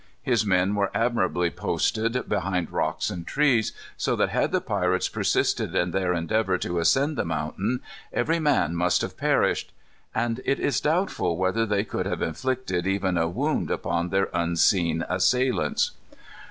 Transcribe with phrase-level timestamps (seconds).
[0.23, 5.75] His men were admirably posted behind rocks and trees, so that had the pirates persisted
[5.75, 9.73] in their endeavor to ascend the mountain, every man must have perished.
[10.15, 15.05] And it is doubtful whether they could have inflicted even a wound upon their unseen
[15.07, 15.91] assailants.